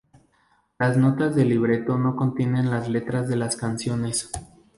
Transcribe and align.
Las 0.79 0.97
notas 0.97 1.35
del 1.35 1.49
libreto 1.49 1.95
no 1.99 2.15
contienen 2.15 2.71
las 2.71 2.89
letras 2.89 3.29
de 3.29 3.35
las 3.35 3.55
canciones. 3.55 4.31